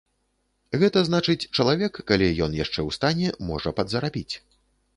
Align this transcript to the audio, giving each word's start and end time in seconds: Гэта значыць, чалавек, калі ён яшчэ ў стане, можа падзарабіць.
Гэта 0.83 1.03
значыць, 1.09 1.49
чалавек, 1.59 2.01
калі 2.11 2.31
ён 2.47 2.57
яшчэ 2.63 2.73
ў 2.73 2.89
стане, 2.99 3.27
можа 3.51 3.75
падзарабіць. 3.81 4.35